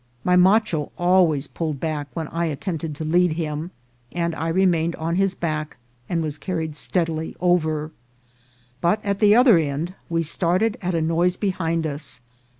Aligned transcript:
My 0.23 0.35
macho 0.35 0.91
always 0.97 1.45
pulled 1.47 1.79
back 1.79 2.07
when 2.15 2.27
I 2.29 2.45
attempted 2.45 2.95
to 2.95 3.05
lead 3.05 3.33
him, 3.33 3.69
and 4.11 4.33
I 4.33 4.47
remained 4.47 4.95
on 4.95 5.15
his 5.15 5.35
back, 5.35 5.77
and 6.09 6.23
was 6.23 6.39
carried 6.39 6.75
steadily 6.75 7.35
over; 7.39 7.91
but 8.81 8.99
at 9.05 9.19
the 9.19 9.35
other 9.35 9.59
end 9.59 9.93
we 10.09 10.23
started 10.23 10.75
at 10.81 10.95
a 10.95 11.03
noise 11.03 11.37
behind 11.37 11.85
us. 11.85 12.19